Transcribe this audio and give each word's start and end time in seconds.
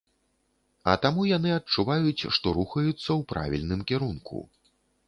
А 0.93 0.95
таму 1.03 1.25
яны 1.37 1.53
адчуваюць, 1.59 2.27
што 2.39 2.57
рухаюцца 2.61 2.97
ў 2.97 3.21
правільным 3.35 3.89
кірунку. 3.95 4.45